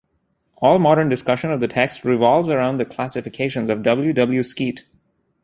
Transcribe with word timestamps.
All 0.57 0.79
modern 0.79 1.09
discussion 1.09 1.51
of 1.51 1.59
the 1.59 1.67
text 1.67 2.03
revolves 2.03 2.49
around 2.49 2.77
the 2.79 2.85
classifications 2.85 3.69
of 3.69 3.83
W. 3.83 4.13
W. 4.13 4.41
Skeat. 4.41 4.85